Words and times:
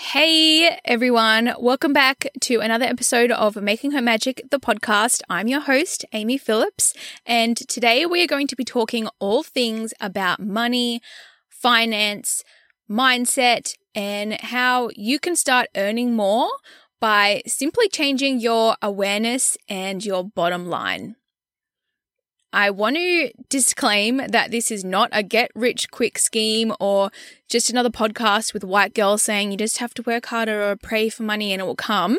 Hey 0.00 0.78
everyone, 0.84 1.54
welcome 1.58 1.92
back 1.92 2.28
to 2.42 2.60
another 2.60 2.84
episode 2.84 3.32
of 3.32 3.56
Making 3.56 3.90
Her 3.90 4.00
Magic, 4.00 4.40
the 4.48 4.60
podcast. 4.60 5.22
I'm 5.28 5.48
your 5.48 5.58
host, 5.58 6.04
Amy 6.12 6.38
Phillips, 6.38 6.94
and 7.26 7.56
today 7.56 8.06
we 8.06 8.22
are 8.22 8.28
going 8.28 8.46
to 8.46 8.54
be 8.54 8.64
talking 8.64 9.08
all 9.18 9.42
things 9.42 9.92
about 10.00 10.38
money, 10.38 11.02
finance, 11.48 12.44
mindset, 12.88 13.74
and 13.92 14.34
how 14.34 14.88
you 14.94 15.18
can 15.18 15.34
start 15.34 15.66
earning 15.76 16.14
more 16.14 16.48
by 17.00 17.42
simply 17.48 17.88
changing 17.88 18.38
your 18.38 18.76
awareness 18.80 19.58
and 19.68 20.04
your 20.04 20.22
bottom 20.22 20.68
line. 20.68 21.16
I 22.52 22.70
want 22.70 22.96
to 22.96 23.30
disclaim 23.50 24.22
that 24.28 24.50
this 24.50 24.70
is 24.70 24.84
not 24.84 25.10
a 25.12 25.22
get 25.22 25.50
rich 25.54 25.90
quick 25.90 26.18
scheme 26.18 26.72
or 26.80 27.10
just 27.48 27.68
another 27.68 27.90
podcast 27.90 28.54
with 28.54 28.64
white 28.64 28.94
girls 28.94 29.22
saying 29.22 29.50
you 29.50 29.58
just 29.58 29.78
have 29.78 29.92
to 29.94 30.02
work 30.02 30.26
harder 30.26 30.62
or 30.62 30.76
pray 30.76 31.10
for 31.10 31.24
money 31.24 31.52
and 31.52 31.60
it 31.60 31.66
will 31.66 31.76
come. 31.76 32.18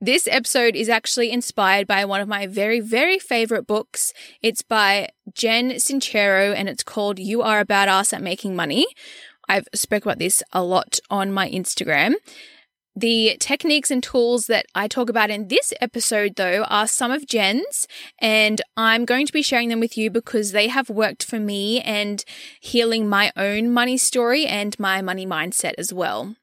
This 0.00 0.28
episode 0.28 0.76
is 0.76 0.88
actually 0.88 1.30
inspired 1.30 1.86
by 1.86 2.04
one 2.04 2.20
of 2.20 2.28
my 2.28 2.46
very, 2.46 2.80
very 2.80 3.18
favorite 3.18 3.66
books. 3.66 4.12
It's 4.42 4.62
by 4.62 5.08
Jen 5.34 5.70
Sincero 5.72 6.54
and 6.54 6.68
it's 6.68 6.84
called 6.84 7.18
You 7.18 7.42
Are 7.42 7.60
a 7.60 7.64
Badass 7.64 8.12
at 8.12 8.22
Making 8.22 8.54
Money. 8.56 8.86
I've 9.48 9.68
spoke 9.74 10.04
about 10.04 10.18
this 10.18 10.42
a 10.52 10.62
lot 10.62 10.98
on 11.10 11.32
my 11.32 11.48
Instagram. 11.50 12.14
The 13.00 13.36
techniques 13.38 13.92
and 13.92 14.02
tools 14.02 14.46
that 14.48 14.66
I 14.74 14.88
talk 14.88 15.08
about 15.08 15.30
in 15.30 15.46
this 15.46 15.72
episode, 15.80 16.34
though, 16.34 16.64
are 16.64 16.88
some 16.88 17.12
of 17.12 17.28
Jen's, 17.28 17.86
and 18.20 18.60
I'm 18.76 19.04
going 19.04 19.24
to 19.26 19.32
be 19.32 19.40
sharing 19.40 19.68
them 19.68 19.78
with 19.78 19.96
you 19.96 20.10
because 20.10 20.50
they 20.50 20.66
have 20.66 20.90
worked 20.90 21.22
for 21.22 21.38
me 21.38 21.80
and 21.80 22.24
healing 22.58 23.08
my 23.08 23.30
own 23.36 23.72
money 23.72 23.98
story 23.98 24.46
and 24.46 24.76
my 24.80 25.00
money 25.00 25.24
mindset 25.24 25.74
as 25.78 25.92
well. 25.92 26.34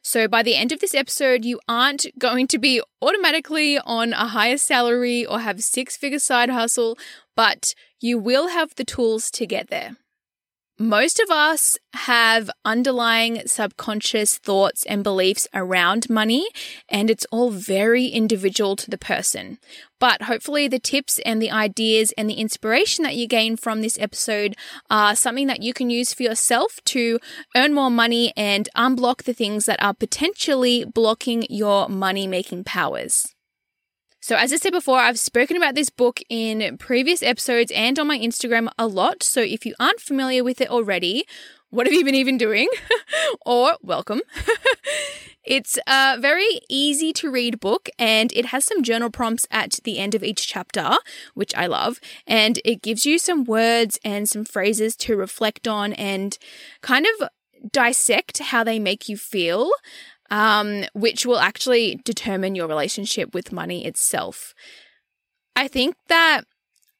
So, 0.00 0.26
by 0.26 0.42
the 0.42 0.56
end 0.56 0.72
of 0.72 0.80
this 0.80 0.94
episode, 0.94 1.44
you 1.44 1.60
aren't 1.68 2.06
going 2.18 2.46
to 2.46 2.58
be 2.58 2.80
automatically 3.02 3.78
on 3.78 4.14
a 4.14 4.28
higher 4.28 4.56
salary 4.56 5.26
or 5.26 5.40
have 5.40 5.62
six 5.62 5.98
figure 5.98 6.18
side 6.18 6.48
hustle, 6.48 6.96
but 7.36 7.74
you 8.00 8.18
will 8.18 8.48
have 8.48 8.74
the 8.76 8.84
tools 8.84 9.30
to 9.32 9.46
get 9.46 9.68
there. 9.68 9.98
Most 10.80 11.18
of 11.18 11.28
us 11.28 11.76
have 11.92 12.48
underlying 12.64 13.42
subconscious 13.46 14.38
thoughts 14.38 14.86
and 14.86 15.02
beliefs 15.02 15.48
around 15.52 16.08
money, 16.08 16.46
and 16.88 17.10
it's 17.10 17.26
all 17.32 17.50
very 17.50 18.06
individual 18.06 18.76
to 18.76 18.88
the 18.88 18.96
person. 18.96 19.58
But 19.98 20.22
hopefully, 20.22 20.68
the 20.68 20.78
tips 20.78 21.18
and 21.26 21.42
the 21.42 21.50
ideas 21.50 22.12
and 22.16 22.30
the 22.30 22.34
inspiration 22.34 23.02
that 23.02 23.16
you 23.16 23.26
gain 23.26 23.56
from 23.56 23.82
this 23.82 23.98
episode 23.98 24.54
are 24.88 25.16
something 25.16 25.48
that 25.48 25.64
you 25.64 25.74
can 25.74 25.90
use 25.90 26.14
for 26.14 26.22
yourself 26.22 26.78
to 26.84 27.18
earn 27.56 27.74
more 27.74 27.90
money 27.90 28.32
and 28.36 28.68
unblock 28.76 29.24
the 29.24 29.34
things 29.34 29.66
that 29.66 29.82
are 29.82 29.94
potentially 29.94 30.84
blocking 30.84 31.44
your 31.50 31.88
money 31.88 32.28
making 32.28 32.62
powers. 32.62 33.34
So, 34.28 34.36
as 34.36 34.52
I 34.52 34.56
said 34.56 34.72
before, 34.72 34.98
I've 34.98 35.18
spoken 35.18 35.56
about 35.56 35.74
this 35.74 35.88
book 35.88 36.20
in 36.28 36.76
previous 36.76 37.22
episodes 37.22 37.72
and 37.74 37.98
on 37.98 38.08
my 38.08 38.18
Instagram 38.18 38.68
a 38.78 38.86
lot. 38.86 39.22
So, 39.22 39.40
if 39.40 39.64
you 39.64 39.74
aren't 39.80 40.02
familiar 40.02 40.44
with 40.44 40.60
it 40.60 40.68
already, 40.68 41.26
what 41.70 41.86
have 41.86 41.94
you 41.94 42.04
been 42.04 42.14
even 42.14 42.36
doing? 42.36 42.68
or 43.46 43.78
welcome. 43.80 44.20
it's 45.44 45.78
a 45.86 46.18
very 46.20 46.60
easy 46.68 47.10
to 47.14 47.30
read 47.30 47.58
book 47.58 47.88
and 47.98 48.30
it 48.34 48.44
has 48.44 48.66
some 48.66 48.82
journal 48.82 49.08
prompts 49.08 49.46
at 49.50 49.78
the 49.84 49.98
end 49.98 50.14
of 50.14 50.22
each 50.22 50.46
chapter, 50.46 50.98
which 51.32 51.54
I 51.54 51.64
love. 51.64 51.98
And 52.26 52.60
it 52.66 52.82
gives 52.82 53.06
you 53.06 53.18
some 53.18 53.44
words 53.44 53.98
and 54.04 54.28
some 54.28 54.44
phrases 54.44 54.94
to 54.96 55.16
reflect 55.16 55.66
on 55.66 55.94
and 55.94 56.36
kind 56.82 57.06
of 57.06 57.30
dissect 57.72 58.38
how 58.38 58.62
they 58.62 58.78
make 58.78 59.08
you 59.08 59.16
feel 59.16 59.70
um, 60.30 60.84
which 60.92 61.26
will 61.26 61.38
actually 61.38 62.00
determine 62.04 62.54
your 62.54 62.66
relationship 62.66 63.34
with 63.34 63.52
money 63.52 63.84
itself. 63.84 64.54
I 65.56 65.68
think 65.68 65.96
that 66.08 66.42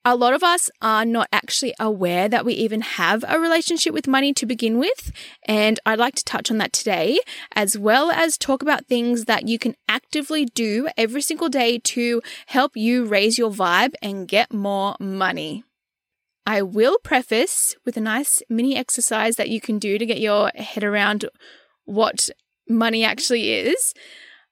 a 0.04 0.16
lot 0.16 0.32
of 0.32 0.42
us 0.42 0.70
are 0.80 1.04
not 1.04 1.28
actually 1.32 1.74
aware 1.78 2.28
that 2.28 2.44
we 2.44 2.54
even 2.54 2.80
have 2.80 3.24
a 3.28 3.38
relationship 3.38 3.92
with 3.92 4.06
money 4.06 4.32
to 4.32 4.46
begin 4.46 4.78
with. 4.78 5.12
And 5.44 5.78
I'd 5.84 5.98
like 5.98 6.14
to 6.14 6.24
touch 6.24 6.50
on 6.50 6.58
that 6.58 6.72
today, 6.72 7.18
as 7.54 7.76
well 7.76 8.10
as 8.10 8.38
talk 8.38 8.62
about 8.62 8.86
things 8.86 9.26
that 9.26 9.46
you 9.48 9.58
can 9.58 9.74
actively 9.88 10.46
do 10.46 10.88
every 10.96 11.20
single 11.20 11.48
day 11.48 11.78
to 11.78 12.22
help 12.46 12.76
you 12.76 13.04
raise 13.04 13.36
your 13.36 13.50
vibe 13.50 13.94
and 14.00 14.26
get 14.26 14.52
more 14.52 14.96
money. 14.98 15.64
I 16.46 16.62
will 16.62 16.98
preface 17.04 17.76
with 17.84 17.98
a 17.98 18.00
nice 18.00 18.42
mini 18.48 18.76
exercise 18.76 19.36
that 19.36 19.50
you 19.50 19.60
can 19.60 19.78
do 19.78 19.98
to 19.98 20.06
get 20.06 20.20
your 20.20 20.50
head 20.54 20.84
around 20.84 21.26
what 21.84 22.30
money 22.68 23.04
actually 23.04 23.52
is. 23.52 23.94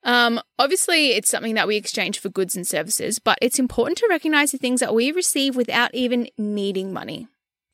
Um, 0.03 0.41
obviously, 0.59 1.13
it's 1.13 1.29
something 1.29 1.55
that 1.55 1.67
we 1.67 1.77
exchange 1.77 2.21
for 2.21 2.29
goods 2.29 2.55
and 2.55 2.67
services, 2.67 3.19
but 3.19 3.39
it's 3.43 3.59
important 3.59 3.99
to 3.99 4.07
recognize 4.09 4.53
the 4.53 4.59
things 4.59 4.81
that 4.81 4.95
we 4.95 5.11
receive 5.11 5.57
without 5.57 5.93
even 5.95 6.29
needing 6.39 6.93
money. 6.93 7.27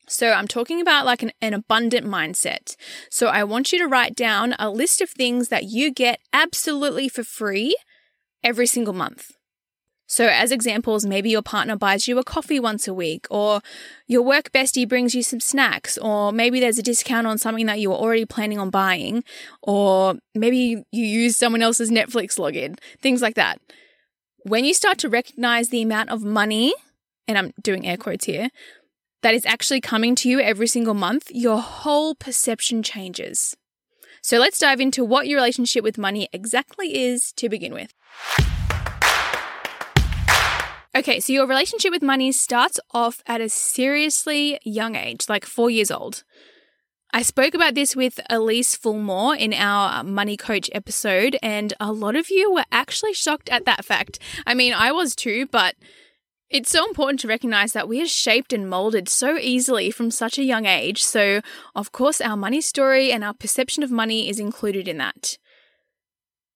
So, 0.08 0.32
I'm 0.32 0.48
talking 0.48 0.80
about 0.80 1.04
like 1.04 1.22
an, 1.22 1.32
an 1.42 1.52
abundant 1.52 2.06
mindset. 2.06 2.74
So, 3.10 3.26
I 3.26 3.44
want 3.44 3.70
you 3.70 3.78
to 3.80 3.86
write 3.86 4.14
down 4.14 4.54
a 4.58 4.70
list 4.70 5.00
of 5.02 5.10
things 5.10 5.48
that 5.48 5.64
you 5.64 5.92
get 5.92 6.20
absolutely 6.32 7.08
for 7.08 7.22
free 7.22 7.76
every 8.42 8.66
single 8.66 8.94
month. 8.94 9.32
So, 10.12 10.26
as 10.26 10.52
examples, 10.52 11.06
maybe 11.06 11.30
your 11.30 11.40
partner 11.40 11.74
buys 11.74 12.06
you 12.06 12.18
a 12.18 12.22
coffee 12.22 12.60
once 12.60 12.86
a 12.86 12.92
week, 12.92 13.26
or 13.30 13.62
your 14.06 14.20
work 14.20 14.52
bestie 14.52 14.86
brings 14.86 15.14
you 15.14 15.22
some 15.22 15.40
snacks, 15.40 15.96
or 15.96 16.32
maybe 16.32 16.60
there's 16.60 16.76
a 16.76 16.82
discount 16.82 17.26
on 17.26 17.38
something 17.38 17.64
that 17.64 17.80
you 17.80 17.88
were 17.88 17.96
already 17.96 18.26
planning 18.26 18.58
on 18.58 18.68
buying, 18.68 19.24
or 19.62 20.16
maybe 20.34 20.84
you 20.92 21.06
use 21.06 21.38
someone 21.38 21.62
else's 21.62 21.90
Netflix 21.90 22.38
login, 22.38 22.78
things 23.00 23.22
like 23.22 23.36
that. 23.36 23.58
When 24.42 24.66
you 24.66 24.74
start 24.74 24.98
to 24.98 25.08
recognize 25.08 25.70
the 25.70 25.80
amount 25.80 26.10
of 26.10 26.22
money, 26.22 26.74
and 27.26 27.38
I'm 27.38 27.54
doing 27.62 27.86
air 27.86 27.96
quotes 27.96 28.26
here, 28.26 28.50
that 29.22 29.32
is 29.32 29.46
actually 29.46 29.80
coming 29.80 30.14
to 30.16 30.28
you 30.28 30.40
every 30.40 30.66
single 30.66 30.92
month, 30.92 31.30
your 31.30 31.58
whole 31.58 32.14
perception 32.14 32.82
changes. 32.82 33.56
So, 34.20 34.38
let's 34.38 34.58
dive 34.58 34.78
into 34.78 35.06
what 35.06 35.26
your 35.26 35.38
relationship 35.38 35.82
with 35.82 35.96
money 35.96 36.28
exactly 36.34 37.02
is 37.02 37.32
to 37.36 37.48
begin 37.48 37.72
with. 37.72 37.94
Okay, 40.94 41.20
so 41.20 41.32
your 41.32 41.46
relationship 41.46 41.90
with 41.90 42.02
money 42.02 42.32
starts 42.32 42.78
off 42.90 43.22
at 43.26 43.40
a 43.40 43.48
seriously 43.48 44.58
young 44.62 44.94
age, 44.94 45.26
like 45.26 45.46
four 45.46 45.70
years 45.70 45.90
old. 45.90 46.22
I 47.14 47.22
spoke 47.22 47.54
about 47.54 47.74
this 47.74 47.96
with 47.96 48.20
Elise 48.28 48.76
Fulmore 48.76 49.38
in 49.38 49.54
our 49.54 50.00
uh, 50.00 50.02
Money 50.02 50.36
Coach 50.36 50.68
episode, 50.74 51.38
and 51.42 51.72
a 51.80 51.92
lot 51.92 52.14
of 52.14 52.28
you 52.28 52.52
were 52.52 52.66
actually 52.70 53.14
shocked 53.14 53.48
at 53.48 53.64
that 53.64 53.86
fact. 53.86 54.18
I 54.46 54.52
mean, 54.52 54.74
I 54.74 54.92
was 54.92 55.16
too, 55.16 55.46
but 55.46 55.76
it's 56.50 56.70
so 56.70 56.86
important 56.86 57.20
to 57.20 57.28
recognize 57.28 57.72
that 57.72 57.88
we 57.88 58.02
are 58.02 58.06
shaped 58.06 58.52
and 58.52 58.68
molded 58.68 59.08
so 59.08 59.38
easily 59.38 59.90
from 59.90 60.10
such 60.10 60.38
a 60.38 60.44
young 60.44 60.66
age. 60.66 61.02
So, 61.02 61.40
of 61.74 61.92
course, 61.92 62.20
our 62.20 62.36
money 62.36 62.60
story 62.60 63.10
and 63.12 63.24
our 63.24 63.32
perception 63.32 63.82
of 63.82 63.90
money 63.90 64.28
is 64.28 64.38
included 64.38 64.86
in 64.88 64.98
that. 64.98 65.38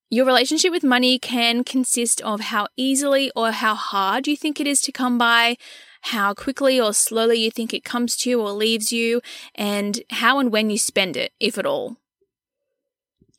Your 0.09 0.25
relationship 0.25 0.71
with 0.71 0.84
money 0.84 1.19
can 1.19 1.65
consist 1.65 2.20
of 2.20 2.41
how 2.41 2.69
easily 2.76 3.32
or 3.35 3.50
how 3.50 3.75
hard 3.75 4.29
you 4.29 4.37
think 4.37 4.61
it 4.61 4.67
is 4.67 4.81
to 4.82 4.93
come 4.93 5.19
by, 5.19 5.56
how 6.03 6.32
quickly 6.32 6.81
or 6.81 6.93
slowly 6.94 7.41
you 7.43 7.50
think 7.50 7.75
it 7.75 7.82
comes 7.82 8.17
to 8.19 8.31
you 8.31 8.41
or 8.41 8.53
leaves 8.53 8.93
you, 8.93 9.20
and 9.56 10.00
how 10.11 10.38
and 10.38 10.53
when 10.53 10.70
you 10.70 10.79
spend 10.79 11.17
it, 11.17 11.32
if 11.41 11.58
at 11.58 11.67
all. 11.67 11.97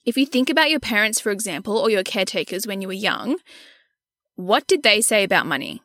If 0.06 0.18
you 0.18 0.26
think 0.26 0.50
about 0.50 0.70
your 0.70 0.82
parents, 0.82 1.22
for 1.22 1.32
example, 1.32 1.78
or 1.78 1.90
your 1.90 2.04
caretakers 2.04 2.68
when 2.68 2.82
you 2.82 2.88
were 2.90 2.94
young, 2.94 3.38
what 4.36 4.68
did 4.68 4.84
they 4.84 5.00
say 5.00 5.24
about 5.24 5.46
money? 5.46 5.82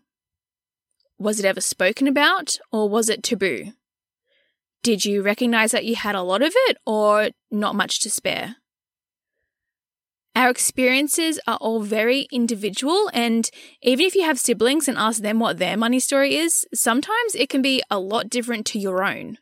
Was 1.16 1.38
it 1.38 1.46
ever 1.46 1.60
spoken 1.60 2.08
about 2.08 2.58
or 2.72 2.88
was 2.88 3.08
it 3.08 3.22
taboo? 3.22 3.72
Did 4.82 5.04
you 5.04 5.22
recognize 5.22 5.70
that 5.70 5.84
you 5.84 5.94
had 5.94 6.16
a 6.16 6.22
lot 6.22 6.42
of 6.42 6.52
it 6.66 6.76
or 6.84 7.30
not 7.52 7.76
much 7.76 8.00
to 8.00 8.10
spare? 8.10 8.56
Our 10.34 10.48
experiences 10.48 11.38
are 11.46 11.58
all 11.60 11.80
very 11.80 12.26
individual, 12.32 13.10
and 13.12 13.48
even 13.82 14.06
if 14.06 14.14
you 14.14 14.24
have 14.24 14.38
siblings 14.40 14.88
and 14.88 14.96
ask 14.96 15.20
them 15.20 15.38
what 15.38 15.58
their 15.58 15.76
money 15.76 16.00
story 16.00 16.36
is, 16.36 16.66
sometimes 16.72 17.34
it 17.34 17.50
can 17.50 17.60
be 17.60 17.82
a 17.90 17.98
lot 17.98 18.30
different 18.30 18.64
to 18.66 18.78
your 18.78 19.04
own. 19.04 19.36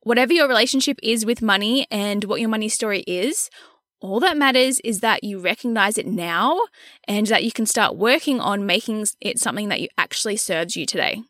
Whatever 0.00 0.32
your 0.32 0.48
relationship 0.48 0.98
is 1.02 1.26
with 1.26 1.42
money 1.42 1.86
and 1.90 2.24
what 2.24 2.40
your 2.40 2.48
money 2.48 2.70
story 2.70 3.00
is, 3.06 3.50
All 4.00 4.20
that 4.20 4.36
matters 4.36 4.78
is 4.84 5.00
that 5.00 5.24
you 5.24 5.40
recognize 5.40 5.98
it 5.98 6.06
now 6.06 6.60
and 7.08 7.26
that 7.26 7.42
you 7.42 7.50
can 7.50 7.66
start 7.66 7.96
working 7.96 8.40
on 8.40 8.64
making 8.64 9.04
it 9.20 9.40
something 9.40 9.68
that 9.70 9.80
you 9.80 9.88
actually 9.98 10.36
serves 10.36 10.76
you 10.76 10.86
today. 10.86 11.22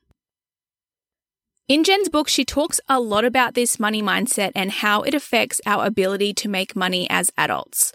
In 1.67 1.83
Jen's 1.83 2.11
book, 2.11 2.29
she 2.29 2.45
talks 2.45 2.81
a 2.89 3.01
lot 3.01 3.25
about 3.25 3.55
this 3.55 3.81
money 3.81 4.03
mindset 4.03 4.53
and 4.55 4.71
how 4.71 5.03
it 5.03 5.15
affects 5.15 5.61
our 5.65 5.87
ability 5.87 6.35
to 6.35 6.49
make 6.49 6.77
money 6.77 7.09
as 7.09 7.31
adults. 7.39 7.93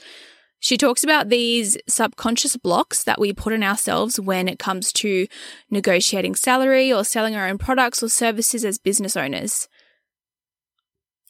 She 0.64 0.78
talks 0.78 1.04
about 1.04 1.28
these 1.28 1.78
subconscious 1.90 2.56
blocks 2.56 3.04
that 3.04 3.20
we 3.20 3.34
put 3.34 3.52
on 3.52 3.64
ourselves 3.64 4.18
when 4.18 4.48
it 4.48 4.60
comes 4.60 4.94
to 4.94 5.28
negotiating 5.70 6.36
salary 6.36 6.90
or 6.90 7.04
selling 7.04 7.36
our 7.36 7.50
own 7.50 7.58
products 7.58 8.02
or 8.02 8.08
services 8.08 8.64
as 8.64 8.78
business 8.78 9.18
owners. 9.18 9.68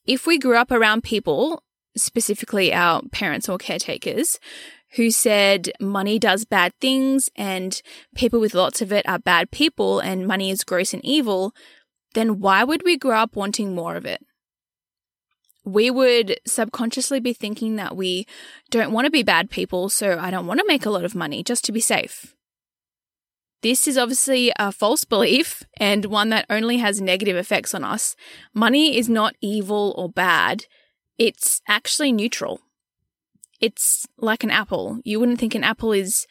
If 0.05 0.27
we 0.27 0.37
grew 0.37 0.55
up 0.55 0.69
around 0.69 1.03
people, 1.03 1.63
specifically 1.97 2.71
our 2.71 3.01
parents 3.11 3.49
or 3.49 3.57
caretakers, 3.57 4.37
who 4.97 5.09
said 5.09 5.71
money 5.79 6.19
does 6.19 6.45
bad 6.45 6.71
things 6.79 7.31
and 7.35 7.81
people 8.13 8.39
with 8.39 8.53
lots 8.53 8.83
of 8.83 8.93
it 8.93 9.09
are 9.09 9.17
bad 9.17 9.49
people 9.49 9.99
and 9.99 10.27
money 10.27 10.51
is 10.51 10.63
gross 10.63 10.93
and 10.93 11.03
evil, 11.03 11.55
then 12.13 12.39
why 12.39 12.63
would 12.63 12.83
we 12.85 12.97
grow 12.97 13.17
up 13.17 13.35
wanting 13.35 13.73
more 13.73 13.95
of 13.95 14.05
it? 14.05 14.23
We 15.65 15.89
would 15.89 16.39
subconsciously 16.45 17.19
be 17.19 17.33
thinking 17.33 17.77
that 17.77 17.95
we 17.95 18.27
don't 18.69 18.91
want 18.91 19.05
to 19.05 19.11
be 19.11 19.23
bad 19.23 19.49
people, 19.49 19.89
so 19.89 20.17
I 20.19 20.29
don't 20.29 20.47
want 20.47 20.59
to 20.59 20.67
make 20.67 20.85
a 20.85 20.89
lot 20.89 21.05
of 21.05 21.15
money 21.15 21.43
just 21.43 21.63
to 21.65 21.71
be 21.71 21.79
safe. 21.79 22.35
This 23.61 23.87
is 23.87 23.97
obviously 23.97 24.51
a 24.59 24.73
false 24.73 25.05
belief 25.05 25.63
and 25.77 26.05
one 26.05 26.29
that 26.29 26.45
only 26.49 26.77
has 26.77 26.99
negative 26.99 27.37
effects 27.37 27.73
on 27.73 27.85
us. 27.85 28.13
Money 28.53 28.97
is 28.97 29.07
not 29.07 29.35
evil 29.39 29.93
or 29.97 30.09
bad, 30.09 30.65
it's 31.17 31.61
actually 31.65 32.11
neutral. 32.11 32.59
It's 33.61 34.05
like 34.17 34.43
an 34.43 34.51
apple. 34.51 34.99
You 35.05 35.19
wouldn't 35.21 35.39
think 35.39 35.55
an 35.55 35.63
apple 35.63 35.93
is 35.93 36.27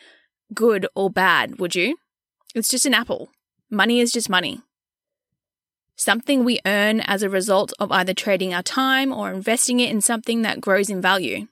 good 0.52 0.86
or 0.94 1.08
bad, 1.08 1.58
would 1.58 1.74
you? 1.74 1.96
It's 2.54 2.68
just 2.68 2.84
an 2.84 2.92
apple. 2.92 3.30
Money 3.70 4.00
is 4.00 4.12
just 4.12 4.28
money 4.28 4.60
something 6.02 6.44
we 6.44 6.60
earn 6.66 7.00
as 7.00 7.22
a 7.22 7.30
result 7.30 7.72
of 7.78 7.92
either 7.92 8.14
trading 8.14 8.52
our 8.52 8.62
time 8.62 9.12
or 9.12 9.32
investing 9.32 9.80
it 9.80 9.90
in 9.90 10.00
something 10.00 10.42
that 10.42 10.60
grows 10.60 10.90
in 10.90 11.00
value. 11.00 11.46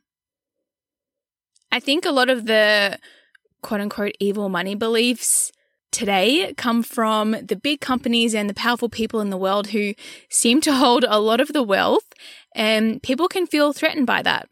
I 1.72 1.80
think 1.80 2.04
a 2.04 2.10
lot 2.10 2.28
of 2.28 2.46
the 2.46 2.98
quote 3.62 3.80
unquote 3.80 4.16
evil 4.18 4.48
money 4.48 4.74
beliefs 4.74 5.52
today 5.92 6.54
come 6.56 6.82
from 6.82 7.32
the 7.32 7.56
big 7.56 7.80
companies 7.80 8.34
and 8.34 8.48
the 8.48 8.54
powerful 8.54 8.88
people 8.88 9.20
in 9.20 9.30
the 9.30 9.36
world 9.36 9.68
who 9.68 9.94
seem 10.28 10.60
to 10.62 10.74
hold 10.74 11.04
a 11.08 11.20
lot 11.20 11.40
of 11.40 11.52
the 11.52 11.62
wealth, 11.62 12.12
and 12.54 13.02
people 13.02 13.28
can 13.28 13.46
feel 13.46 13.72
threatened 13.72 14.06
by 14.06 14.22
that. 14.22 14.48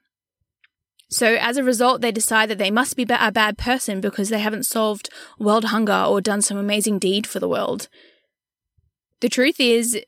So, 1.11 1.37
as 1.41 1.57
a 1.57 1.65
result, 1.65 2.03
they 2.03 2.13
decide 2.13 2.51
that 2.51 2.59
they 2.59 2.71
must 2.71 2.97
be 2.97 3.05
a 3.05 3.33
bad 3.33 3.57
person 3.57 4.01
because 4.01 4.29
they 4.29 4.41
haven't 4.41 4.67
solved 4.67 5.09
world 5.39 5.67
hunger 5.67 6.05
or 6.07 6.21
done 6.21 6.43
some 6.43 6.59
amazing 6.59 6.99
deed 6.99 7.27
for 7.27 7.41
the 7.41 7.49
world. 7.49 7.89
The 9.21 9.29
truth 9.29 9.59
is, 9.59 10.01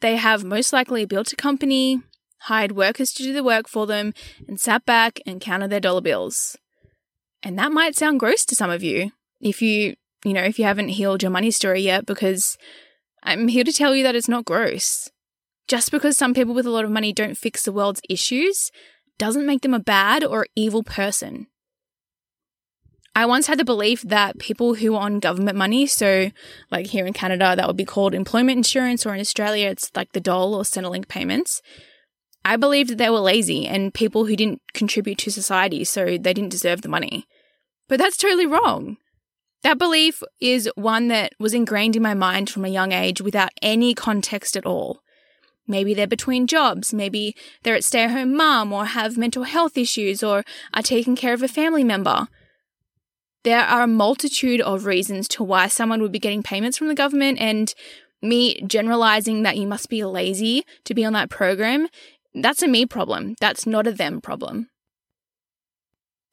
they 0.00 0.16
have 0.16 0.44
most 0.44 0.72
likely 0.72 1.04
built 1.04 1.32
a 1.32 1.36
company, 1.36 2.02
hired 2.40 2.72
workers 2.72 3.12
to 3.12 3.22
do 3.22 3.32
the 3.32 3.42
work 3.42 3.68
for 3.68 3.86
them, 3.86 4.12
and 4.46 4.60
sat 4.60 4.84
back 4.84 5.20
and 5.26 5.40
counted 5.40 5.70
their 5.70 5.80
dollar 5.80 6.00
bills. 6.00 6.56
And 7.42 7.58
that 7.58 7.72
might 7.72 7.96
sound 7.96 8.20
gross 8.20 8.44
to 8.46 8.54
some 8.54 8.70
of 8.70 8.82
you 8.82 9.12
if 9.40 9.62
you, 9.62 9.96
you 10.24 10.32
know, 10.32 10.42
if 10.42 10.58
you 10.58 10.64
haven't 10.64 10.88
healed 10.90 11.22
your 11.22 11.30
money 11.30 11.50
story 11.50 11.80
yet, 11.80 12.06
because 12.06 12.56
I'm 13.22 13.48
here 13.48 13.64
to 13.64 13.72
tell 13.72 13.94
you 13.94 14.02
that 14.04 14.14
it's 14.14 14.28
not 14.28 14.44
gross. 14.44 15.10
Just 15.68 15.90
because 15.90 16.16
some 16.16 16.34
people 16.34 16.54
with 16.54 16.66
a 16.66 16.70
lot 16.70 16.84
of 16.84 16.90
money 16.90 17.12
don't 17.12 17.36
fix 17.36 17.62
the 17.62 17.72
world's 17.72 18.00
issues 18.08 18.70
doesn't 19.18 19.46
make 19.46 19.62
them 19.62 19.74
a 19.74 19.80
bad 19.80 20.22
or 20.22 20.46
evil 20.54 20.82
person. 20.82 21.48
I 23.16 23.24
once 23.24 23.46
had 23.46 23.58
the 23.58 23.64
belief 23.64 24.02
that 24.02 24.38
people 24.38 24.74
who 24.74 24.94
are 24.94 25.00
on 25.00 25.20
government 25.20 25.56
money, 25.56 25.86
so 25.86 26.30
like 26.70 26.88
here 26.88 27.06
in 27.06 27.14
Canada, 27.14 27.54
that 27.56 27.66
would 27.66 27.76
be 27.76 27.86
called 27.86 28.12
employment 28.12 28.58
insurance, 28.58 29.06
or 29.06 29.14
in 29.14 29.20
Australia, 29.20 29.70
it's 29.70 29.90
like 29.96 30.12
the 30.12 30.20
dole 30.20 30.54
or 30.54 30.64
Centrelink 30.64 31.08
payments. 31.08 31.62
I 32.44 32.56
believed 32.56 32.90
that 32.90 32.98
they 32.98 33.08
were 33.08 33.18
lazy 33.18 33.66
and 33.66 33.94
people 33.94 34.26
who 34.26 34.36
didn't 34.36 34.60
contribute 34.74 35.16
to 35.18 35.32
society, 35.32 35.82
so 35.82 36.04
they 36.04 36.34
didn't 36.34 36.50
deserve 36.50 36.82
the 36.82 36.90
money. 36.90 37.26
But 37.88 37.98
that's 38.00 38.18
totally 38.18 38.44
wrong. 38.44 38.98
That 39.62 39.78
belief 39.78 40.22
is 40.38 40.68
one 40.74 41.08
that 41.08 41.32
was 41.38 41.54
ingrained 41.54 41.96
in 41.96 42.02
my 42.02 42.12
mind 42.12 42.50
from 42.50 42.66
a 42.66 42.68
young 42.68 42.92
age 42.92 43.22
without 43.22 43.50
any 43.62 43.94
context 43.94 44.58
at 44.58 44.66
all. 44.66 45.00
Maybe 45.66 45.94
they're 45.94 46.06
between 46.06 46.46
jobs, 46.46 46.92
maybe 46.92 47.34
they're 47.62 47.76
at 47.76 47.82
stay 47.82 48.04
at 48.04 48.10
home 48.10 48.36
mom 48.36 48.74
or 48.74 48.84
have 48.84 49.16
mental 49.16 49.44
health 49.44 49.78
issues 49.78 50.22
or 50.22 50.44
are 50.74 50.82
taking 50.82 51.16
care 51.16 51.32
of 51.32 51.42
a 51.42 51.48
family 51.48 51.82
member. 51.82 52.28
There 53.46 53.60
are 53.60 53.82
a 53.82 53.86
multitude 53.86 54.60
of 54.60 54.86
reasons 54.86 55.28
to 55.28 55.44
why 55.44 55.68
someone 55.68 56.02
would 56.02 56.10
be 56.10 56.18
getting 56.18 56.42
payments 56.42 56.76
from 56.76 56.88
the 56.88 56.96
government, 56.96 57.38
and 57.40 57.72
me 58.20 58.60
generalizing 58.62 59.44
that 59.44 59.56
you 59.56 59.68
must 59.68 59.88
be 59.88 60.02
lazy 60.02 60.64
to 60.82 60.94
be 60.94 61.04
on 61.04 61.12
that 61.12 61.30
program, 61.30 61.86
that's 62.34 62.60
a 62.60 62.66
me 62.66 62.86
problem. 62.86 63.36
That's 63.40 63.64
not 63.64 63.86
a 63.86 63.92
them 63.92 64.20
problem. 64.20 64.68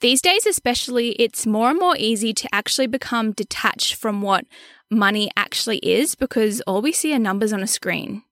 These 0.01 0.23
days, 0.23 0.47
especially, 0.47 1.11
it's 1.11 1.45
more 1.45 1.69
and 1.69 1.77
more 1.79 1.95
easy 1.99 2.33
to 2.33 2.49
actually 2.51 2.87
become 2.87 3.31
detached 3.31 3.93
from 3.93 4.23
what 4.23 4.45
money 4.89 5.29
actually 5.37 5.77
is 5.77 6.15
because 6.15 6.61
all 6.61 6.81
we 6.81 6.91
see 6.91 7.13
are 7.13 7.19
numbers 7.19 7.53
on 7.53 7.61
a 7.61 7.67
screen. 7.67 8.23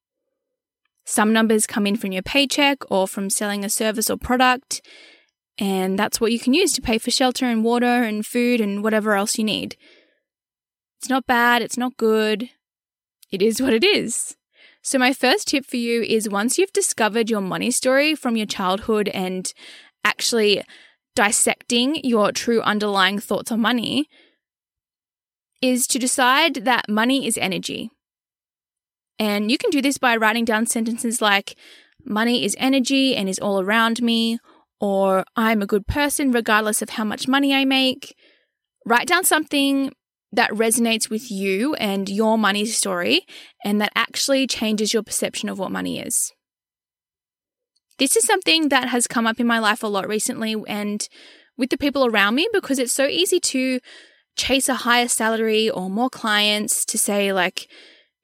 Some 1.05 1.31
numbers 1.31 1.67
come 1.67 1.85
in 1.85 1.97
from 1.97 2.13
your 2.13 2.23
paycheck 2.23 2.79
or 2.89 3.07
from 3.07 3.29
selling 3.29 3.63
a 3.63 3.69
service 3.69 4.09
or 4.09 4.17
product, 4.17 4.81
and 5.57 5.97
that's 5.97 6.19
what 6.19 6.31
you 6.31 6.39
can 6.39 6.53
use 6.53 6.73
to 6.73 6.81
pay 6.81 6.97
for 6.97 7.11
shelter 7.11 7.45
and 7.45 7.63
water 7.63 7.85
and 7.85 8.25
food 8.25 8.61
and 8.61 8.83
whatever 8.83 9.13
else 9.13 9.37
you 9.37 9.43
need. 9.43 9.75
It's 10.99 11.09
not 11.09 11.25
bad, 11.25 11.61
it's 11.61 11.77
not 11.77 11.97
good. 11.97 12.49
It 13.31 13.41
is 13.41 13.61
what 13.61 13.73
it 13.73 13.83
is. 13.83 14.35
So, 14.83 14.97
my 14.97 15.13
first 15.13 15.49
tip 15.49 15.65
for 15.65 15.77
you 15.77 16.01
is 16.01 16.27
once 16.27 16.57
you've 16.57 16.73
discovered 16.73 17.29
your 17.29 17.41
money 17.41 17.71
story 17.71 18.15
from 18.15 18.35
your 18.35 18.47
childhood 18.47 19.09
and 19.09 19.51
actually 20.03 20.63
dissecting 21.15 22.03
your 22.03 22.31
true 22.31 22.61
underlying 22.61 23.19
thoughts 23.19 23.51
on 23.51 23.61
money, 23.61 24.07
is 25.61 25.85
to 25.87 25.99
decide 25.99 26.55
that 26.65 26.89
money 26.89 27.27
is 27.27 27.37
energy. 27.37 27.91
And 29.19 29.51
you 29.51 29.57
can 29.57 29.69
do 29.69 29.81
this 29.81 29.97
by 29.97 30.15
writing 30.15 30.45
down 30.45 30.65
sentences 30.65 31.21
like, 31.21 31.55
money 32.03 32.43
is 32.43 32.55
energy 32.57 33.15
and 33.15 33.29
is 33.29 33.37
all 33.37 33.61
around 33.61 34.01
me, 34.01 34.39
or 34.81 35.23
I'm 35.35 35.61
a 35.61 35.67
good 35.67 35.87
person 35.87 36.31
regardless 36.31 36.81
of 36.81 36.89
how 36.89 37.05
much 37.05 37.27
money 37.27 37.53
I 37.53 37.63
make. 37.63 38.15
Write 38.85 39.07
down 39.07 39.23
something 39.23 39.93
that 40.33 40.49
resonates 40.51 41.09
with 41.09 41.29
you 41.29 41.75
and 41.75 42.09
your 42.09 42.37
money 42.37 42.65
story 42.65 43.21
and 43.63 43.79
that 43.79 43.91
actually 43.95 44.47
changes 44.47 44.93
your 44.93 45.03
perception 45.03 45.49
of 45.49 45.59
what 45.59 45.71
money 45.71 45.99
is. 45.99 46.33
This 47.99 48.15
is 48.15 48.25
something 48.25 48.69
that 48.69 48.87
has 48.87 49.05
come 49.05 49.27
up 49.27 49.39
in 49.39 49.45
my 49.45 49.59
life 49.59 49.83
a 49.83 49.87
lot 49.87 50.07
recently 50.07 50.55
and 50.67 51.07
with 51.57 51.69
the 51.69 51.77
people 51.77 52.05
around 52.05 52.33
me 52.33 52.47
because 52.51 52.79
it's 52.79 52.93
so 52.93 53.05
easy 53.05 53.39
to 53.39 53.79
chase 54.35 54.67
a 54.67 54.73
higher 54.73 55.07
salary 55.07 55.69
or 55.69 55.89
more 55.89 56.09
clients 56.09 56.85
to 56.85 56.97
say, 56.97 57.31
like, 57.33 57.67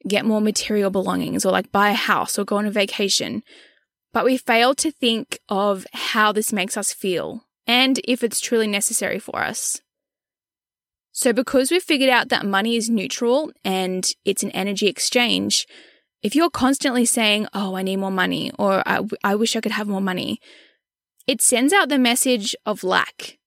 get 0.08 0.26
more 0.26 0.42
material 0.42 0.90
belongings 0.90 1.46
or 1.46 1.52
like 1.52 1.72
buy 1.72 1.90
a 1.90 1.94
house 1.94 2.40
or 2.40 2.46
go 2.46 2.56
on 2.56 2.66
a 2.66 2.72
vacation 2.72 3.44
but 4.18 4.26
we 4.26 4.36
fail 4.36 4.74
to 4.74 4.90
think 4.90 5.38
of 5.48 5.86
how 5.94 6.32
this 6.32 6.52
makes 6.52 6.76
us 6.76 6.92
feel 6.92 7.44
and 7.68 8.00
if 8.04 8.24
it's 8.24 8.40
truly 8.40 8.66
necessary 8.66 9.20
for 9.20 9.44
us. 9.44 9.80
So, 11.12 11.32
because 11.32 11.70
we've 11.70 11.84
figured 11.84 12.10
out 12.10 12.30
that 12.30 12.44
money 12.44 12.78
is 12.78 12.90
neutral 12.90 13.52
and 13.64 14.10
it's 14.26 14.42
an 14.42 14.50
energy 14.54 14.88
exchange, 14.88 15.68
if 16.24 16.34
you're 16.34 16.50
constantly 16.50 17.06
saying, 17.06 17.48
Oh, 17.54 17.76
I 17.76 17.84
need 17.84 17.98
more 17.98 18.10
money, 18.10 18.52
or 18.58 18.82
I, 18.88 19.02
I 19.24 19.36
wish 19.36 19.56
I 19.56 19.62
could 19.62 19.74
have 19.74 19.88
more 19.88 20.02
money, 20.02 20.40
it 21.28 21.40
sends 21.40 21.72
out 21.72 21.90
the 21.90 22.00
message 22.00 22.56
of 22.66 22.84
lack 22.84 23.38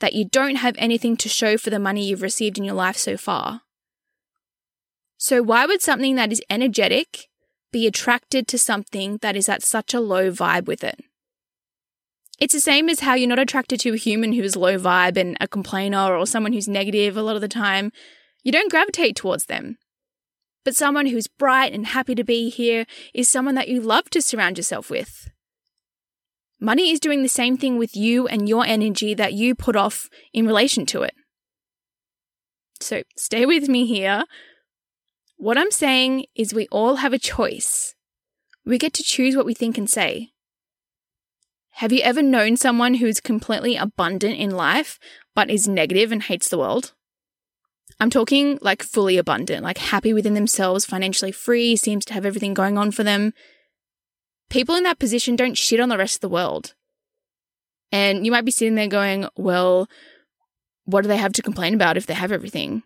that 0.00 0.12
you 0.12 0.26
don't 0.26 0.56
have 0.56 0.74
anything 0.76 1.16
to 1.16 1.30
show 1.30 1.56
for 1.56 1.70
the 1.70 1.78
money 1.78 2.04
you've 2.04 2.20
received 2.20 2.58
in 2.58 2.64
your 2.64 2.74
life 2.74 2.98
so 2.98 3.16
far. 3.16 3.62
So, 5.16 5.42
why 5.42 5.64
would 5.64 5.80
something 5.80 6.16
that 6.16 6.30
is 6.30 6.42
energetic 6.50 7.30
be 7.72 7.86
attracted 7.86 8.46
to 8.48 8.58
something 8.58 9.16
that 9.22 9.34
is 9.34 9.48
at 9.48 9.62
such 9.62 9.94
a 9.94 10.00
low 10.00 10.30
vibe 10.30 10.66
with 10.66 10.84
it. 10.84 11.00
It's 12.38 12.54
the 12.54 12.60
same 12.60 12.88
as 12.88 13.00
how 13.00 13.14
you're 13.14 13.28
not 13.28 13.38
attracted 13.38 13.80
to 13.80 13.94
a 13.94 13.96
human 13.96 14.32
who 14.32 14.42
is 14.42 14.56
low 14.56 14.78
vibe 14.78 15.16
and 15.16 15.36
a 15.40 15.48
complainer 15.48 16.16
or 16.16 16.26
someone 16.26 16.52
who's 16.52 16.68
negative 16.68 17.16
a 17.16 17.22
lot 17.22 17.36
of 17.36 17.40
the 17.40 17.48
time. 17.48 17.92
You 18.42 18.52
don't 18.52 18.70
gravitate 18.70 19.16
towards 19.16 19.46
them. 19.46 19.78
But 20.64 20.76
someone 20.76 21.06
who's 21.06 21.26
bright 21.26 21.72
and 21.72 21.86
happy 21.86 22.14
to 22.14 22.24
be 22.24 22.48
here 22.48 22.86
is 23.14 23.28
someone 23.28 23.54
that 23.56 23.68
you 23.68 23.80
love 23.80 24.10
to 24.10 24.22
surround 24.22 24.56
yourself 24.58 24.90
with. 24.90 25.30
Money 26.60 26.90
is 26.90 27.00
doing 27.00 27.22
the 27.22 27.28
same 27.28 27.56
thing 27.56 27.78
with 27.78 27.96
you 27.96 28.28
and 28.28 28.48
your 28.48 28.64
energy 28.64 29.14
that 29.14 29.32
you 29.32 29.54
put 29.54 29.74
off 29.74 30.08
in 30.32 30.46
relation 30.46 30.86
to 30.86 31.02
it. 31.02 31.14
So 32.80 33.02
stay 33.16 33.46
with 33.46 33.68
me 33.68 33.86
here 33.86 34.24
what 35.42 35.58
I'm 35.58 35.72
saying 35.72 36.26
is, 36.36 36.54
we 36.54 36.68
all 36.70 36.96
have 36.96 37.12
a 37.12 37.18
choice. 37.18 37.96
We 38.64 38.78
get 38.78 38.92
to 38.92 39.02
choose 39.02 39.34
what 39.34 39.44
we 39.44 39.54
think 39.54 39.76
and 39.76 39.90
say. 39.90 40.30
Have 41.72 41.92
you 41.92 42.00
ever 42.02 42.22
known 42.22 42.56
someone 42.56 42.94
who's 42.94 43.18
completely 43.18 43.74
abundant 43.74 44.38
in 44.38 44.52
life 44.52 45.00
but 45.34 45.50
is 45.50 45.66
negative 45.66 46.12
and 46.12 46.22
hates 46.22 46.48
the 46.48 46.58
world? 46.58 46.92
I'm 47.98 48.08
talking 48.08 48.56
like 48.62 48.84
fully 48.84 49.18
abundant, 49.18 49.64
like 49.64 49.78
happy 49.78 50.12
within 50.12 50.34
themselves, 50.34 50.84
financially 50.84 51.32
free, 51.32 51.74
seems 51.74 52.04
to 52.04 52.14
have 52.14 52.24
everything 52.24 52.54
going 52.54 52.78
on 52.78 52.92
for 52.92 53.02
them. 53.02 53.34
People 54.48 54.76
in 54.76 54.84
that 54.84 55.00
position 55.00 55.34
don't 55.34 55.58
shit 55.58 55.80
on 55.80 55.88
the 55.88 55.98
rest 55.98 56.18
of 56.18 56.20
the 56.20 56.28
world. 56.28 56.74
And 57.90 58.24
you 58.24 58.30
might 58.30 58.44
be 58.44 58.52
sitting 58.52 58.76
there 58.76 58.86
going, 58.86 59.26
well, 59.34 59.88
what 60.84 61.00
do 61.00 61.08
they 61.08 61.16
have 61.16 61.32
to 61.32 61.42
complain 61.42 61.74
about 61.74 61.96
if 61.96 62.06
they 62.06 62.14
have 62.14 62.30
everything? 62.30 62.84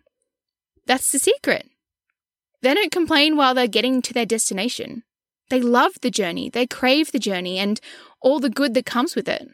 That's 0.87 1.11
the 1.11 1.19
secret. 1.19 1.69
They 2.61 2.73
don't 2.73 2.91
complain 2.91 3.37
while 3.37 3.53
they're 3.53 3.67
getting 3.67 4.01
to 4.01 4.13
their 4.13 4.25
destination. 4.25 5.03
They 5.49 5.61
love 5.61 5.93
the 6.01 6.11
journey, 6.11 6.49
they 6.49 6.67
crave 6.67 7.11
the 7.11 7.19
journey 7.19 7.57
and 7.57 7.79
all 8.21 8.39
the 8.39 8.49
good 8.49 8.73
that 8.73 8.85
comes 8.85 9.15
with 9.15 9.29
it. 9.29 9.47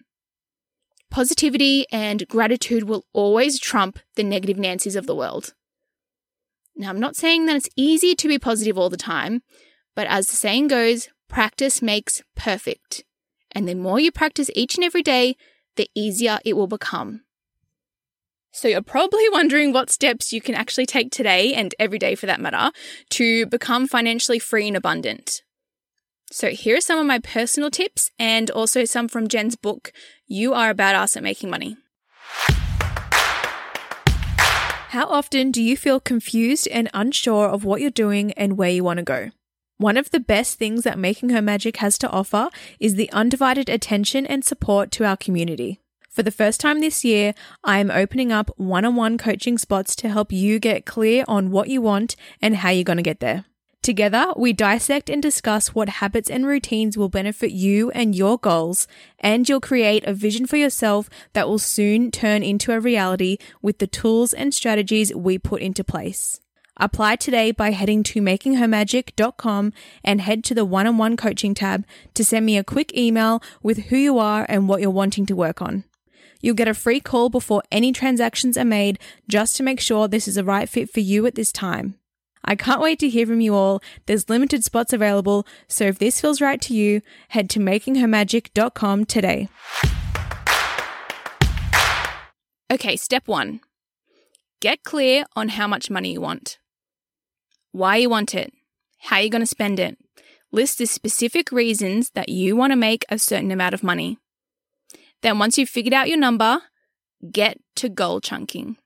Positivity 1.11 1.85
and 1.91 2.27
gratitude 2.27 2.85
will 2.85 3.05
always 3.13 3.59
trump 3.59 3.99
the 4.15 4.23
negative 4.23 4.57
Nancy's 4.57 4.95
of 4.95 5.05
the 5.05 5.15
world. 5.15 5.53
Now, 6.75 6.89
I'm 6.89 6.99
not 6.99 7.15
saying 7.15 7.45
that 7.45 7.55
it's 7.55 7.69
easy 7.75 8.15
to 8.15 8.27
be 8.27 8.39
positive 8.39 8.79
all 8.79 8.89
the 8.89 8.97
time, 8.97 9.43
but 9.95 10.07
as 10.07 10.27
the 10.27 10.35
saying 10.35 10.69
goes, 10.69 11.09
practice 11.29 11.83
makes 11.83 12.23
perfect. 12.35 13.03
And 13.51 13.67
the 13.67 13.75
more 13.75 13.99
you 13.99 14.11
practice 14.11 14.49
each 14.55 14.75
and 14.75 14.83
every 14.83 15.03
day, 15.03 15.35
the 15.75 15.89
easier 15.93 16.39
it 16.43 16.53
will 16.53 16.67
become. 16.67 17.22
So, 18.55 18.67
you're 18.67 18.83
probably 18.83 19.27
wondering 19.29 19.73
what 19.73 19.89
steps 19.89 20.31
you 20.31 20.39
can 20.39 20.53
actually 20.53 20.85
take 20.85 21.11
today 21.11 21.55
and 21.55 21.73
every 21.79 21.97
day 21.97 22.13
for 22.13 22.27
that 22.27 22.39
matter 22.39 22.71
to 23.09 23.47
become 23.47 23.87
financially 23.87 24.37
free 24.37 24.67
and 24.67 24.77
abundant. 24.77 25.41
So, 26.31 26.49
here 26.49 26.77
are 26.77 26.81
some 26.81 26.99
of 26.99 27.07
my 27.07 27.17
personal 27.17 27.71
tips 27.71 28.11
and 28.19 28.51
also 28.51 28.85
some 28.85 29.07
from 29.07 29.27
Jen's 29.27 29.55
book, 29.55 29.91
You 30.27 30.53
Are 30.53 30.69
a 30.69 30.75
Badass 30.75 31.17
at 31.17 31.23
Making 31.23 31.49
Money. 31.49 31.77
How 34.89 35.07
often 35.07 35.49
do 35.49 35.59
you 35.59 35.75
feel 35.75 35.99
confused 35.99 36.67
and 36.67 36.91
unsure 36.93 37.49
of 37.49 37.65
what 37.65 37.81
you're 37.81 37.89
doing 37.89 38.33
and 38.33 38.55
where 38.55 38.69
you 38.69 38.83
want 38.83 38.99
to 38.99 39.03
go? 39.03 39.31
One 39.77 39.97
of 39.97 40.11
the 40.11 40.19
best 40.19 40.59
things 40.59 40.83
that 40.83 40.99
Making 40.99 41.29
Her 41.29 41.41
Magic 41.41 41.77
has 41.77 41.97
to 41.97 42.09
offer 42.11 42.49
is 42.79 42.93
the 42.93 43.11
undivided 43.11 43.67
attention 43.67 44.27
and 44.27 44.45
support 44.45 44.91
to 44.91 45.05
our 45.05 45.17
community. 45.17 45.79
For 46.13 46.21
the 46.21 46.29
first 46.29 46.59
time 46.59 46.79
this 46.79 47.03
year, 47.03 47.33
I 47.63 47.79
am 47.79 47.89
opening 47.89 48.31
up 48.31 48.51
one 48.55 48.85
on 48.85 48.95
one 48.95 49.17
coaching 49.17 49.57
spots 49.57 49.95
to 49.95 50.09
help 50.09 50.31
you 50.31 50.59
get 50.59 50.85
clear 50.85 51.25
on 51.27 51.49
what 51.49 51.69
you 51.69 51.81
want 51.81 52.15
and 52.39 52.57
how 52.57 52.69
you're 52.69 52.83
going 52.83 52.97
to 52.97 53.03
get 53.03 53.19
there. 53.19 53.45
Together, 53.81 54.27
we 54.37 54.53
dissect 54.53 55.09
and 55.09 55.23
discuss 55.23 55.73
what 55.73 55.89
habits 55.89 56.29
and 56.29 56.45
routines 56.45 56.95
will 56.95 57.09
benefit 57.09 57.51
you 57.51 57.89
and 57.91 58.15
your 58.15 58.37
goals, 58.37 58.87
and 59.19 59.49
you'll 59.49 59.59
create 59.59 60.03
a 60.05 60.13
vision 60.13 60.45
for 60.45 60.55
yourself 60.55 61.09
that 61.33 61.49
will 61.49 61.57
soon 61.57 62.11
turn 62.11 62.43
into 62.43 62.71
a 62.71 62.79
reality 62.79 63.39
with 63.63 63.79
the 63.79 63.87
tools 63.87 64.33
and 64.33 64.53
strategies 64.53 65.15
we 65.15 65.39
put 65.39 65.63
into 65.63 65.83
place. 65.83 66.39
Apply 66.77 67.15
today 67.15 67.51
by 67.51 67.71
heading 67.71 68.03
to 68.03 68.21
makinghermagic.com 68.21 69.73
and 70.03 70.21
head 70.21 70.43
to 70.43 70.53
the 70.53 70.63
one 70.63 70.85
on 70.85 70.99
one 70.99 71.17
coaching 71.17 71.55
tab 71.55 71.85
to 72.13 72.23
send 72.23 72.45
me 72.45 72.55
a 72.55 72.63
quick 72.63 72.95
email 72.95 73.41
with 73.63 73.85
who 73.85 73.97
you 73.97 74.19
are 74.19 74.45
and 74.47 74.69
what 74.69 74.79
you're 74.79 74.91
wanting 74.91 75.25
to 75.25 75.35
work 75.35 75.59
on. 75.59 75.85
You'll 76.43 76.55
get 76.55 76.67
a 76.67 76.73
free 76.73 76.99
call 76.99 77.29
before 77.29 77.63
any 77.71 77.93
transactions 77.93 78.57
are 78.57 78.65
made 78.65 78.99
just 79.29 79.55
to 79.55 79.63
make 79.63 79.79
sure 79.79 80.07
this 80.07 80.27
is 80.27 80.35
the 80.35 80.43
right 80.43 80.67
fit 80.67 80.89
for 80.89 80.99
you 80.99 81.25
at 81.25 81.35
this 81.35 81.53
time. 81.53 81.95
I 82.43 82.55
can't 82.55 82.81
wait 82.81 82.99
to 82.99 83.09
hear 83.09 83.25
from 83.25 83.39
you 83.39 83.55
all. 83.55 83.81
There's 84.05 84.29
limited 84.29 84.65
spots 84.65 84.91
available, 84.91 85.47
so 85.69 85.85
if 85.85 85.97
this 85.97 86.19
feels 86.19 86.41
right 86.41 86.59
to 86.63 86.73
you, 86.73 87.01
head 87.29 87.49
to 87.51 87.59
makinghermagic.com 87.59 89.05
today. 89.05 89.47
Okay, 92.69 92.97
step 92.97 93.27
one 93.27 93.61
get 94.59 94.83
clear 94.83 95.25
on 95.35 95.49
how 95.49 95.67
much 95.67 95.89
money 95.89 96.13
you 96.13 96.21
want, 96.21 96.57
why 97.71 97.97
you 97.97 98.09
want 98.09 98.35
it, 98.35 98.53
how 98.99 99.17
you're 99.17 99.29
going 99.29 99.41
to 99.41 99.45
spend 99.45 99.79
it. 99.79 99.97
List 100.51 100.77
the 100.77 100.85
specific 100.85 101.51
reasons 101.51 102.11
that 102.11 102.29
you 102.29 102.55
want 102.55 102.71
to 102.71 102.77
make 102.77 103.05
a 103.09 103.17
certain 103.17 103.51
amount 103.51 103.73
of 103.73 103.83
money. 103.83 104.19
Then, 105.23 105.39
once 105.39 105.57
you've 105.57 105.69
figured 105.69 105.93
out 105.93 106.09
your 106.09 106.17
number, 106.17 106.61
get 107.31 107.57
to 107.77 107.89
goal 107.89 108.19
chunking. 108.19 108.77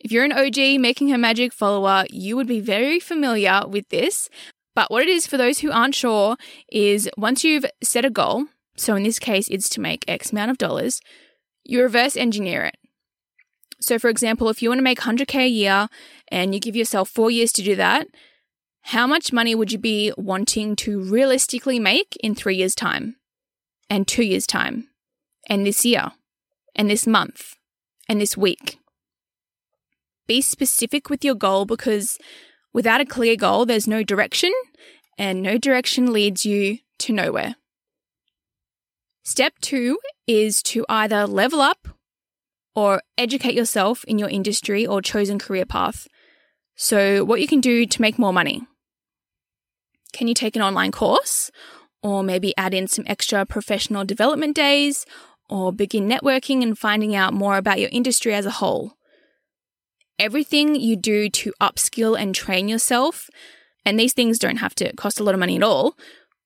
If 0.00 0.10
you're 0.10 0.24
an 0.24 0.32
OG 0.32 0.80
Making 0.80 1.10
Her 1.10 1.18
Magic 1.18 1.52
follower, 1.52 2.06
you 2.10 2.36
would 2.36 2.46
be 2.46 2.60
very 2.60 2.98
familiar 2.98 3.62
with 3.68 3.88
this. 3.90 4.30
But 4.74 4.90
what 4.90 5.02
it 5.02 5.08
is 5.08 5.26
for 5.26 5.36
those 5.36 5.58
who 5.58 5.70
aren't 5.70 5.94
sure 5.94 6.36
is 6.72 7.08
once 7.18 7.44
you've 7.44 7.66
set 7.82 8.04
a 8.06 8.10
goal, 8.10 8.46
so 8.76 8.94
in 8.94 9.02
this 9.02 9.18
case, 9.18 9.48
it's 9.48 9.68
to 9.70 9.80
make 9.80 10.04
X 10.08 10.32
amount 10.32 10.50
of 10.50 10.58
dollars, 10.58 11.00
you 11.64 11.82
reverse 11.82 12.16
engineer 12.16 12.64
it. 12.64 12.76
So, 13.78 13.98
for 13.98 14.08
example, 14.08 14.48
if 14.48 14.62
you 14.62 14.70
want 14.70 14.78
to 14.78 14.84
make 14.84 15.00
100K 15.00 15.34
a 15.34 15.48
year 15.48 15.88
and 16.28 16.54
you 16.54 16.60
give 16.60 16.76
yourself 16.76 17.10
four 17.10 17.30
years 17.30 17.52
to 17.52 17.62
do 17.62 17.76
that, 17.76 18.06
how 18.82 19.06
much 19.06 19.34
money 19.34 19.54
would 19.54 19.70
you 19.70 19.78
be 19.78 20.14
wanting 20.16 20.76
to 20.76 21.00
realistically 21.00 21.78
make 21.78 22.16
in 22.22 22.34
three 22.34 22.56
years' 22.56 22.74
time, 22.74 23.16
and 23.90 24.08
two 24.08 24.22
years' 24.22 24.46
time, 24.46 24.88
and 25.46 25.66
this 25.66 25.84
year, 25.84 26.12
and 26.74 26.90
this 26.90 27.06
month, 27.06 27.54
and 28.08 28.20
this 28.20 28.36
week? 28.36 28.78
Be 30.26 30.40
specific 30.40 31.08
with 31.08 31.24
your 31.24 31.34
goal 31.34 31.64
because 31.64 32.18
without 32.72 33.00
a 33.00 33.06
clear 33.06 33.36
goal, 33.36 33.64
there's 33.64 33.86
no 33.86 34.02
direction, 34.02 34.52
and 35.16 35.42
no 35.42 35.58
direction 35.58 36.12
leads 36.12 36.44
you 36.44 36.78
to 36.98 37.12
nowhere. 37.12 37.56
Step 39.22 39.54
two 39.60 39.98
is 40.26 40.62
to 40.62 40.84
either 40.88 41.26
level 41.26 41.60
up 41.60 41.88
or 42.74 43.02
educate 43.16 43.54
yourself 43.54 44.04
in 44.04 44.18
your 44.18 44.28
industry 44.28 44.86
or 44.86 45.00
chosen 45.00 45.38
career 45.38 45.64
path. 45.64 46.06
So, 46.76 47.24
what 47.24 47.40
you 47.40 47.48
can 47.48 47.60
do 47.60 47.86
to 47.86 48.02
make 48.02 48.18
more 48.18 48.32
money. 48.32 48.62
Can 50.12 50.28
you 50.28 50.34
take 50.34 50.54
an 50.54 50.62
online 50.62 50.92
course? 50.92 51.50
Or 52.02 52.22
maybe 52.22 52.54
add 52.56 52.74
in 52.74 52.86
some 52.86 53.04
extra 53.08 53.44
professional 53.46 54.04
development 54.04 54.54
days? 54.54 55.06
Or 55.48 55.72
begin 55.72 56.08
networking 56.08 56.62
and 56.62 56.76
finding 56.78 57.14
out 57.14 57.32
more 57.32 57.56
about 57.56 57.80
your 57.80 57.90
industry 57.92 58.34
as 58.34 58.46
a 58.46 58.50
whole? 58.50 58.96
everything 60.18 60.74
you 60.74 60.96
do 60.96 61.28
to 61.28 61.52
upskill 61.60 62.18
and 62.18 62.34
train 62.34 62.68
yourself, 62.68 63.28
and 63.84 63.98
these 63.98 64.12
things 64.12 64.38
don't 64.38 64.58
have 64.58 64.74
to 64.76 64.94
cost 64.96 65.20
a 65.20 65.24
lot 65.24 65.34
of 65.34 65.40
money 65.40 65.56
at 65.56 65.62
all, 65.62 65.94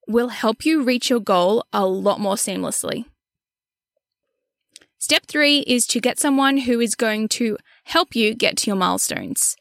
will 0.09 0.29
help 0.29 0.65
you 0.65 0.83
reach 0.83 1.09
your 1.09 1.21
goal 1.21 1.65
a 1.73 1.87
lot 1.87 2.21
more 2.21 2.35
seamlessly. 2.35 3.05
Step 4.99 5.27
three 5.27 5.61
is 5.61 5.87
to 5.87 6.01
get 6.01 6.19
someone 6.19 6.59
who 6.59 6.81
is 6.81 6.95
going 6.95 7.29
to 7.29 7.57
help 7.85 8.15
you 8.15 8.35
get 8.35 8.57
to 8.59 8.67
your 8.67 8.77
milestones. 8.77 9.57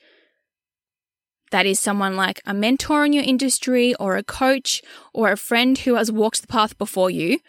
That 1.51 1.65
is 1.65 1.79
someone 1.79 2.15
like 2.15 2.41
a 2.46 2.53
mentor 2.53 3.05
in 3.05 3.13
your 3.13 3.24
industry, 3.24 3.96
or 3.96 4.17
a 4.17 4.24
coach, 4.24 4.81
or 5.13 5.31
a 5.31 5.38
friend 5.38 5.77
who 5.79 5.96
has 5.96 6.12
walked 6.12 6.41
the 6.41 6.48
path 6.48 6.77
before 6.77 7.10
you. 7.10 7.39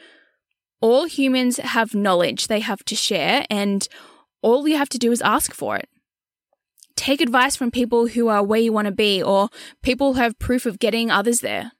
All 0.80 1.04
humans 1.04 1.58
have 1.58 1.94
knowledge 1.94 2.46
they 2.46 2.60
have 2.60 2.84
to 2.86 2.94
share, 2.94 3.44
and 3.50 3.86
all 4.42 4.66
you 4.66 4.76
have 4.76 4.88
to 4.90 4.98
do 4.98 5.12
is 5.12 5.20
ask 5.22 5.52
for 5.52 5.76
it 5.76 5.88
take 7.00 7.22
advice 7.22 7.56
from 7.56 7.70
people 7.70 8.08
who 8.08 8.28
are 8.28 8.42
where 8.42 8.60
you 8.60 8.72
want 8.72 8.84
to 8.84 8.92
be 8.92 9.22
or 9.22 9.48
people 9.82 10.12
who 10.12 10.20
have 10.20 10.38
proof 10.38 10.66
of 10.66 10.78
getting 10.78 11.10
others 11.10 11.40
there. 11.40 11.72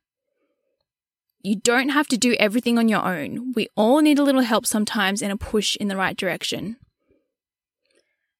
You 1.42 1.56
don't 1.56 1.90
have 1.90 2.08
to 2.08 2.16
do 2.16 2.34
everything 2.40 2.78
on 2.78 2.88
your 2.88 3.04
own. 3.04 3.52
We 3.52 3.68
all 3.76 4.00
need 4.00 4.18
a 4.18 4.22
little 4.22 4.40
help 4.40 4.64
sometimes 4.64 5.20
and 5.22 5.30
a 5.30 5.36
push 5.36 5.76
in 5.76 5.88
the 5.88 5.96
right 5.96 6.16
direction. 6.16 6.76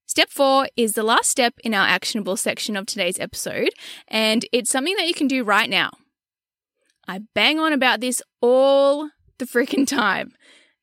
Step 0.07 0.31
four 0.31 0.69
is 0.75 0.95
the 0.95 1.03
last 1.03 1.29
step 1.29 1.55
in 1.63 1.75
our 1.75 1.87
actionable 1.87 2.37
section 2.37 2.77
of 2.77 2.87
today's 2.87 3.21
episode, 3.21 3.71
and 4.09 4.45
it's 4.51 4.71
something 4.71 4.97
that 4.97 5.07
you 5.07 5.15
can 5.15 5.29
do 5.29 5.45
right 5.45 5.71
now. 5.71 5.91
I 7.07 7.21
bang 7.35 7.59
on 7.59 7.73
about 7.73 8.01
this 8.01 8.23
all 8.41 9.11
the 9.39 9.45
freaking 9.45 9.87
time. 9.87 10.33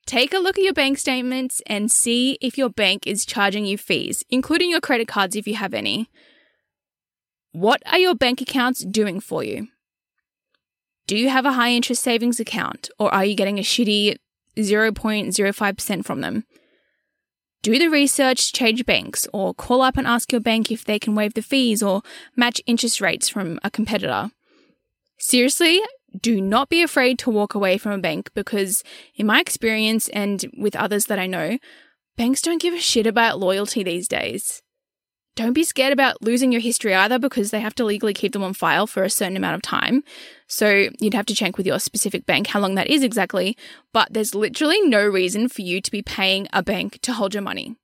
Take 0.07 0.33
a 0.33 0.39
look 0.39 0.57
at 0.57 0.63
your 0.63 0.73
bank 0.73 0.97
statements 0.97 1.61
and 1.67 1.91
see 1.91 2.37
if 2.39 2.57
your 2.57 2.69
bank 2.69 3.05
is 3.05 3.25
charging 3.25 3.65
you 3.65 3.77
fees, 3.77 4.23
including 4.29 4.69
your 4.69 4.79
credit 4.79 5.09
cards 5.09 5.35
if 5.35 5.45
you 5.45 5.55
have 5.55 5.73
any. 5.73 6.09
What 7.51 7.83
are 7.85 7.97
your 7.99 8.15
bank 8.15 8.39
accounts 8.39 8.85
doing 8.85 9.19
for 9.19 9.43
you? 9.43 9.67
Do 11.07 11.17
you 11.17 11.27
have 11.27 11.45
a 11.45 11.51
high 11.51 11.71
interest 11.71 12.01
savings 12.01 12.39
account 12.39 12.89
or 12.97 13.13
are 13.13 13.25
you 13.25 13.35
getting 13.35 13.59
a 13.59 13.63
shitty 13.63 14.15
0.05% 14.57 16.05
from 16.05 16.21
them? 16.21 16.45
Do 17.61 17.77
the 17.77 17.89
research, 17.89 18.53
change 18.53 18.85
banks, 18.85 19.27
or 19.33 19.53
call 19.53 19.81
up 19.81 19.97
and 19.97 20.07
ask 20.07 20.31
your 20.31 20.39
bank 20.39 20.71
if 20.71 20.85
they 20.85 20.99
can 20.99 21.15
waive 21.15 21.33
the 21.33 21.41
fees 21.41 21.83
or 21.83 22.01
match 22.33 22.61
interest 22.65 23.01
rates 23.01 23.27
from 23.27 23.59
a 23.61 23.69
competitor. 23.69 24.31
Seriously, 25.17 25.81
do 26.21 26.41
not 26.41 26.69
be 26.69 26.81
afraid 26.81 27.19
to 27.19 27.29
walk 27.29 27.55
away 27.55 27.77
from 27.77 27.91
a 27.91 27.97
bank 27.97 28.29
because, 28.33 28.83
in 29.15 29.25
my 29.27 29.39
experience 29.39 30.07
and 30.09 30.45
with 30.57 30.75
others 30.75 31.05
that 31.05 31.19
I 31.19 31.27
know, 31.27 31.57
banks 32.17 32.41
don't 32.41 32.61
give 32.61 32.73
a 32.73 32.79
shit 32.79 33.07
about 33.07 33.39
loyalty 33.39 33.83
these 33.83 34.07
days. 34.07 34.61
don't 35.37 35.53
be 35.53 35.63
scared 35.63 35.93
about 35.93 36.21
losing 36.21 36.51
your 36.51 36.61
history 36.61 36.95
either 36.95 37.19
because 37.19 37.51
they 37.51 37.59
have 37.59 37.75
to 37.75 37.85
legally 37.85 38.13
keep 38.13 38.33
them 38.33 38.43
on 38.43 38.53
file 38.53 38.87
for 38.87 39.03
a 39.03 39.09
certain 39.09 39.37
amount 39.37 39.55
of 39.55 39.61
time. 39.61 40.03
So 40.47 40.89
you'd 40.99 41.13
have 41.13 41.27
to 41.27 41.35
check 41.35 41.57
with 41.57 41.67
your 41.67 41.79
specific 41.79 42.25
bank 42.25 42.47
how 42.47 42.59
long 42.59 42.73
that 42.75 42.87
is 42.87 43.03
exactly, 43.03 43.55
but 43.93 44.11
there's 44.11 44.33
literally 44.33 44.81
no 44.81 45.05
reason 45.05 45.47
for 45.47 45.61
you 45.61 45.79
to 45.79 45.91
be 45.91 46.01
paying 46.01 46.47
a 46.51 46.63
bank 46.63 46.99
to 47.03 47.13
hold 47.13 47.35
your 47.35 47.43
money. 47.43 47.75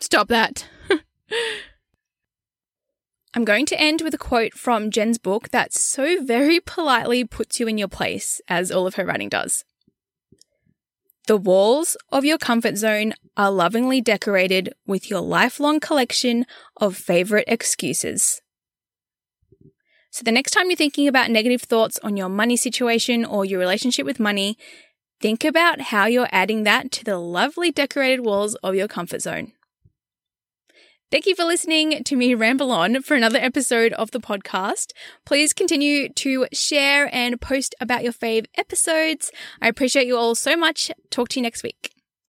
Stop 0.00 0.28
that. 0.28 0.66
I'm 3.32 3.44
going 3.44 3.66
to 3.66 3.80
end 3.80 4.02
with 4.02 4.12
a 4.12 4.18
quote 4.18 4.54
from 4.54 4.90
Jen's 4.90 5.18
book 5.18 5.50
that 5.50 5.72
so 5.72 6.22
very 6.22 6.58
politely 6.58 7.24
puts 7.24 7.60
you 7.60 7.68
in 7.68 7.78
your 7.78 7.88
place, 7.88 8.40
as 8.48 8.72
all 8.72 8.88
of 8.88 8.96
her 8.96 9.04
writing 9.04 9.28
does. 9.28 9.64
The 11.28 11.36
walls 11.36 11.96
of 12.10 12.24
your 12.24 12.38
comfort 12.38 12.76
zone 12.76 13.12
are 13.36 13.52
lovingly 13.52 14.00
decorated 14.00 14.74
with 14.84 15.08
your 15.08 15.20
lifelong 15.20 15.78
collection 15.78 16.44
of 16.78 16.96
favorite 16.96 17.44
excuses. 17.46 18.42
So, 20.10 20.24
the 20.24 20.32
next 20.32 20.50
time 20.50 20.68
you're 20.68 20.76
thinking 20.76 21.06
about 21.06 21.30
negative 21.30 21.62
thoughts 21.62 22.00
on 22.02 22.16
your 22.16 22.28
money 22.28 22.56
situation 22.56 23.24
or 23.24 23.44
your 23.44 23.60
relationship 23.60 24.04
with 24.04 24.18
money, 24.18 24.58
think 25.20 25.44
about 25.44 25.80
how 25.82 26.06
you're 26.06 26.28
adding 26.32 26.64
that 26.64 26.90
to 26.92 27.04
the 27.04 27.18
lovely 27.18 27.70
decorated 27.70 28.24
walls 28.24 28.56
of 28.56 28.74
your 28.74 28.88
comfort 28.88 29.22
zone. 29.22 29.52
Thank 31.10 31.26
you 31.26 31.34
for 31.34 31.42
listening 31.42 32.04
to 32.04 32.14
me 32.14 32.36
ramble 32.36 32.70
on 32.70 33.02
for 33.02 33.16
another 33.16 33.40
episode 33.40 33.92
of 33.94 34.12
the 34.12 34.20
podcast. 34.20 34.92
Please 35.24 35.52
continue 35.52 36.08
to 36.10 36.46
share 36.52 37.12
and 37.12 37.40
post 37.40 37.74
about 37.80 38.04
your 38.04 38.12
fave 38.12 38.46
episodes. 38.56 39.32
I 39.60 39.66
appreciate 39.66 40.06
you 40.06 40.16
all 40.16 40.36
so 40.36 40.56
much. 40.56 40.88
Talk 41.10 41.30
to 41.30 41.40
you 41.40 41.42
next 41.42 41.64
week. 41.64 41.99